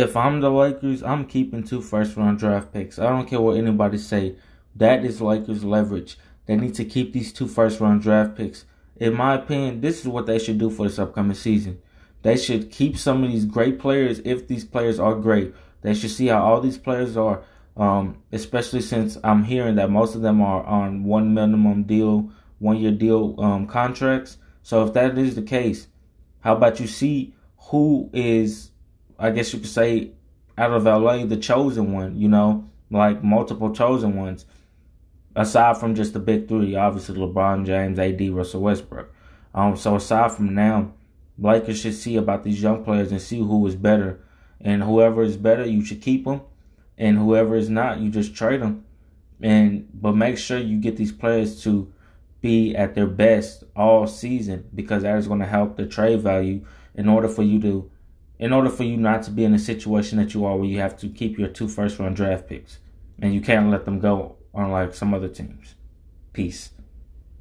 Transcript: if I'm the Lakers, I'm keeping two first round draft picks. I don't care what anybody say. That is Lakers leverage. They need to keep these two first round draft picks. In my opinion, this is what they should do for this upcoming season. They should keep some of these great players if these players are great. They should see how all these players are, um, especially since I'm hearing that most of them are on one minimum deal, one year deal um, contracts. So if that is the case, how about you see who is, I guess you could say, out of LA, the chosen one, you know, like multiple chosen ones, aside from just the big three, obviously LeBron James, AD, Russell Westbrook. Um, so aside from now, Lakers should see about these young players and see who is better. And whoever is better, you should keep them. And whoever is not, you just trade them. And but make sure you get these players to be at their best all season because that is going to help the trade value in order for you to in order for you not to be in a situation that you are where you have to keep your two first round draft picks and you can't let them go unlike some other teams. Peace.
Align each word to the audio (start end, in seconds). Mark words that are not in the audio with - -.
if 0.00 0.16
I'm 0.16 0.40
the 0.40 0.50
Lakers, 0.50 1.02
I'm 1.02 1.26
keeping 1.26 1.62
two 1.62 1.80
first 1.80 2.16
round 2.16 2.38
draft 2.38 2.72
picks. 2.72 2.98
I 2.98 3.08
don't 3.08 3.28
care 3.28 3.40
what 3.40 3.56
anybody 3.56 3.98
say. 3.98 4.36
That 4.76 5.04
is 5.04 5.20
Lakers 5.20 5.64
leverage. 5.64 6.18
They 6.46 6.56
need 6.56 6.74
to 6.74 6.84
keep 6.84 7.12
these 7.12 7.32
two 7.32 7.46
first 7.46 7.80
round 7.80 8.02
draft 8.02 8.36
picks. 8.36 8.64
In 8.96 9.14
my 9.14 9.34
opinion, 9.34 9.80
this 9.80 10.00
is 10.00 10.08
what 10.08 10.26
they 10.26 10.38
should 10.38 10.58
do 10.58 10.70
for 10.70 10.86
this 10.86 10.98
upcoming 10.98 11.36
season. 11.36 11.80
They 12.22 12.36
should 12.36 12.70
keep 12.70 12.98
some 12.98 13.24
of 13.24 13.30
these 13.30 13.46
great 13.46 13.78
players 13.78 14.20
if 14.24 14.46
these 14.46 14.64
players 14.64 14.98
are 14.98 15.14
great. 15.14 15.54
They 15.82 15.94
should 15.94 16.10
see 16.10 16.26
how 16.26 16.42
all 16.42 16.60
these 16.60 16.76
players 16.76 17.16
are, 17.16 17.42
um, 17.76 18.22
especially 18.32 18.82
since 18.82 19.16
I'm 19.24 19.44
hearing 19.44 19.76
that 19.76 19.90
most 19.90 20.14
of 20.14 20.20
them 20.20 20.42
are 20.42 20.62
on 20.64 21.04
one 21.04 21.32
minimum 21.32 21.84
deal, 21.84 22.30
one 22.58 22.76
year 22.76 22.90
deal 22.90 23.40
um, 23.40 23.66
contracts. 23.66 24.36
So 24.62 24.86
if 24.86 24.92
that 24.92 25.16
is 25.16 25.34
the 25.34 25.42
case, 25.42 25.88
how 26.40 26.56
about 26.56 26.78
you 26.78 26.86
see 26.86 27.34
who 27.56 28.10
is, 28.12 28.69
I 29.20 29.30
guess 29.30 29.52
you 29.52 29.60
could 29.60 29.68
say, 29.68 30.12
out 30.56 30.72
of 30.72 30.84
LA, 30.84 31.26
the 31.26 31.36
chosen 31.36 31.92
one, 31.92 32.18
you 32.18 32.28
know, 32.28 32.68
like 32.90 33.22
multiple 33.22 33.72
chosen 33.72 34.16
ones, 34.16 34.46
aside 35.36 35.76
from 35.76 35.94
just 35.94 36.14
the 36.14 36.18
big 36.18 36.48
three, 36.48 36.74
obviously 36.74 37.18
LeBron 37.18 37.66
James, 37.66 37.98
AD, 37.98 38.30
Russell 38.30 38.62
Westbrook. 38.62 39.12
Um, 39.54 39.76
so 39.76 39.96
aside 39.96 40.32
from 40.32 40.54
now, 40.54 40.92
Lakers 41.38 41.80
should 41.80 41.94
see 41.94 42.16
about 42.16 42.44
these 42.44 42.62
young 42.62 42.82
players 42.82 43.12
and 43.12 43.20
see 43.20 43.38
who 43.38 43.66
is 43.66 43.76
better. 43.76 44.20
And 44.60 44.82
whoever 44.82 45.22
is 45.22 45.36
better, 45.36 45.66
you 45.66 45.84
should 45.84 46.02
keep 46.02 46.24
them. 46.24 46.40
And 46.96 47.18
whoever 47.18 47.56
is 47.56 47.70
not, 47.70 48.00
you 48.00 48.10
just 48.10 48.34
trade 48.34 48.60
them. 48.60 48.84
And 49.42 49.88
but 49.94 50.16
make 50.16 50.36
sure 50.36 50.58
you 50.58 50.78
get 50.78 50.96
these 50.96 51.12
players 51.12 51.62
to 51.62 51.92
be 52.40 52.74
at 52.74 52.94
their 52.94 53.06
best 53.06 53.64
all 53.76 54.06
season 54.06 54.68
because 54.74 55.02
that 55.02 55.16
is 55.18 55.26
going 55.28 55.40
to 55.40 55.46
help 55.46 55.76
the 55.76 55.86
trade 55.86 56.20
value 56.20 56.64
in 56.94 57.08
order 57.08 57.28
for 57.28 57.42
you 57.42 57.60
to 57.60 57.90
in 58.40 58.54
order 58.54 58.70
for 58.70 58.84
you 58.84 58.96
not 58.96 59.22
to 59.22 59.30
be 59.30 59.44
in 59.44 59.52
a 59.52 59.58
situation 59.58 60.16
that 60.18 60.32
you 60.32 60.46
are 60.46 60.56
where 60.56 60.68
you 60.68 60.78
have 60.78 60.96
to 60.96 61.08
keep 61.08 61.38
your 61.38 61.48
two 61.48 61.68
first 61.68 61.98
round 61.98 62.16
draft 62.16 62.48
picks 62.48 62.78
and 63.20 63.34
you 63.34 63.40
can't 63.40 63.70
let 63.70 63.84
them 63.84 64.00
go 64.00 64.36
unlike 64.54 64.94
some 64.94 65.12
other 65.12 65.28
teams. 65.28 65.74
Peace. 66.32 66.70